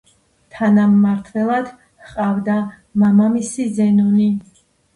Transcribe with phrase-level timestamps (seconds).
[0.53, 1.69] თანამმართველად
[2.07, 2.57] ჰყავდა
[3.05, 4.31] მამამისი ზენონი.